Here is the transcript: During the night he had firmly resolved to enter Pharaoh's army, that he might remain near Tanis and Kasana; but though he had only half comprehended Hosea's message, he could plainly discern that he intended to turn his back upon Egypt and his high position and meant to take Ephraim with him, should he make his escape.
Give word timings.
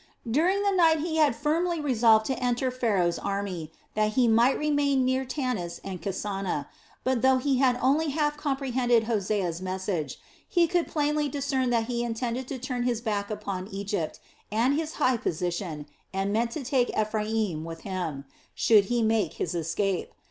During 0.27 0.63
the 0.63 0.71
night 0.71 0.97
he 0.99 1.17
had 1.17 1.35
firmly 1.35 1.79
resolved 1.79 2.25
to 2.25 2.39
enter 2.39 2.71
Pharaoh's 2.71 3.19
army, 3.19 3.71
that 3.93 4.13
he 4.13 4.27
might 4.27 4.57
remain 4.57 5.05
near 5.05 5.25
Tanis 5.25 5.79
and 5.83 6.01
Kasana; 6.01 6.65
but 7.03 7.21
though 7.21 7.37
he 7.37 7.59
had 7.59 7.77
only 7.79 8.09
half 8.09 8.35
comprehended 8.35 9.03
Hosea's 9.03 9.61
message, 9.61 10.17
he 10.49 10.65
could 10.65 10.87
plainly 10.87 11.29
discern 11.29 11.69
that 11.69 11.85
he 11.85 12.03
intended 12.03 12.47
to 12.47 12.57
turn 12.57 12.81
his 12.81 12.99
back 12.99 13.29
upon 13.29 13.67
Egypt 13.67 14.19
and 14.51 14.73
his 14.73 14.93
high 14.93 15.17
position 15.17 15.85
and 16.11 16.33
meant 16.33 16.49
to 16.57 16.63
take 16.63 16.89
Ephraim 16.99 17.63
with 17.63 17.81
him, 17.81 18.25
should 18.55 18.85
he 18.85 19.03
make 19.03 19.33
his 19.33 19.53
escape. 19.53 20.13